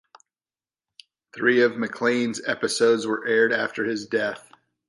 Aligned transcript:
Three 1.31 1.61
of 1.61 1.73
MacLane's 1.73 2.41
episodes 2.47 3.05
were 3.05 3.23
aired 3.27 3.53
after 3.53 3.85
his 3.85 4.07
death. 4.07 4.49